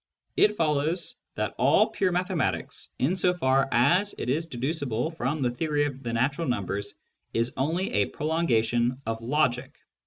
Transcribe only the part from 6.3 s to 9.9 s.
numbers, is only a prolongation of logic.